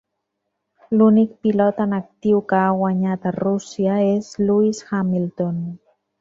L'únic 1.01 1.35
pilot 1.47 1.81
en 1.85 1.93
actiu 1.97 2.39
que 2.53 2.57
ha 2.61 2.71
guanyat 2.79 3.29
a 3.33 3.35
Rússia 3.37 3.99
és 4.15 4.33
Lewis 4.49 4.81
Hamilton. 4.91 5.63